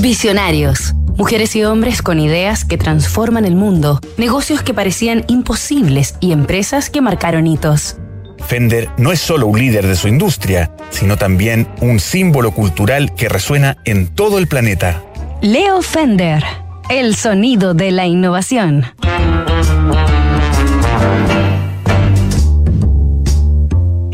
[0.00, 0.94] Visionarios.
[1.16, 6.88] Mujeres y hombres con ideas que transforman el mundo, negocios que parecían imposibles y empresas
[6.88, 7.96] que marcaron hitos.
[8.46, 13.28] Fender no es solo un líder de su industria, sino también un símbolo cultural que
[13.28, 15.02] resuena en todo el planeta.
[15.42, 16.44] Leo Fender,
[16.90, 18.84] el sonido de la innovación.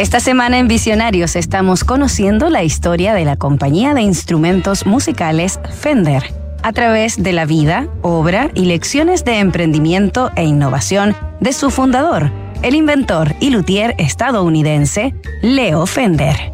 [0.05, 6.23] Esta semana en Visionarios estamos conociendo la historia de la compañía de instrumentos musicales Fender
[6.63, 12.31] a través de la vida, obra y lecciones de emprendimiento e innovación de su fundador,
[12.61, 16.53] el inventor y luthier estadounidense Leo Fender.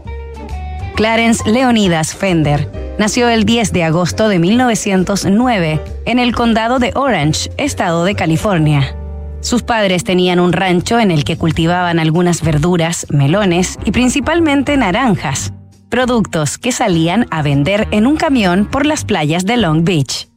[0.94, 7.50] Clarence Leonidas Fender nació el 10 de agosto de 1909 en el condado de Orange,
[7.56, 8.94] estado de California.
[9.40, 15.54] Sus padres tenían un rancho en el que cultivaban algunas verduras, melones y principalmente naranjas,
[15.88, 20.28] productos que salían a vender en un camión por las playas de Long Beach.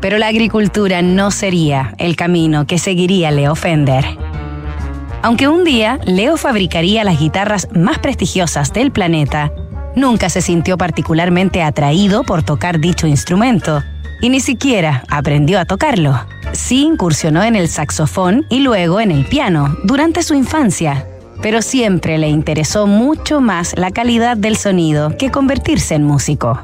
[0.00, 4.04] Pero la agricultura no sería el camino que seguiría Leo Fender.
[5.22, 9.52] Aunque un día Leo fabricaría las guitarras más prestigiosas del planeta,
[9.96, 13.82] nunca se sintió particularmente atraído por tocar dicho instrumento
[14.20, 16.20] y ni siquiera aprendió a tocarlo.
[16.52, 21.06] Sí incursionó en el saxofón y luego en el piano durante su infancia,
[21.40, 26.60] pero siempre le interesó mucho más la calidad del sonido que convertirse en músico.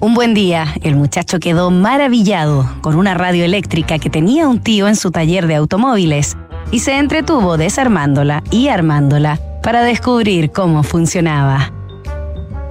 [0.00, 4.88] Un buen día, el muchacho quedó maravillado con una radio eléctrica que tenía un tío
[4.88, 6.36] en su taller de automóviles
[6.72, 11.72] y se entretuvo desarmándola y armándola para descubrir cómo funcionaba.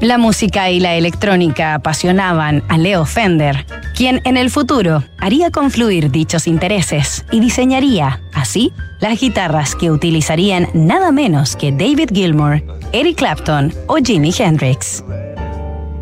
[0.02, 6.10] La música y la electrónica apasionaban a Leo Fender, quien en el futuro haría confluir
[6.10, 12.64] dichos intereses y diseñaría, así, las guitarras que utilizarían nada menos que David Gilmour,
[12.94, 15.04] Eric Clapton o Jimi Hendrix.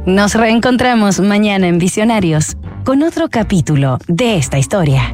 [0.05, 2.55] Nos reencontramos mañana en Visionarios
[2.85, 5.13] con otro capítulo de esta historia.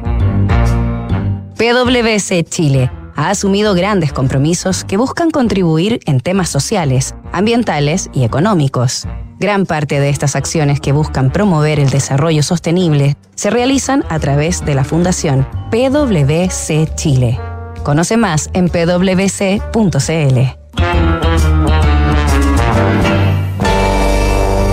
[1.56, 9.06] PwC Chile ha asumido grandes compromisos que buscan contribuir en temas sociales, ambientales y económicos.
[9.38, 14.64] Gran parte de estas acciones que buscan promover el desarrollo sostenible se realizan a través
[14.64, 17.38] de la Fundación PwC Chile.
[17.82, 20.40] Conoce más en pwc.cl.